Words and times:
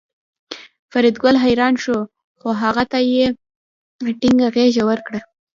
فریدګل 0.91 1.35
حیران 1.43 1.73
شو 1.83 1.97
خو 2.39 2.49
هغه 2.61 2.83
ته 2.91 2.99
یې 3.13 3.25
ټینګه 4.19 4.47
غېږه 4.55 4.83
ورکړه 4.89 5.19